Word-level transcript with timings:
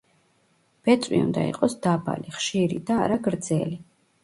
ბეწვი 0.89 1.19
უნდა 1.25 1.43
იყოს 1.51 1.77
დაბალი, 1.85 2.35
ხშირი 2.39 2.83
და 2.91 3.01
არა 3.07 3.21
გრძელი. 3.31 3.81